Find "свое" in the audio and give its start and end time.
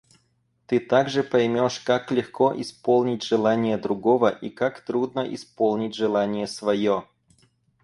6.47-7.07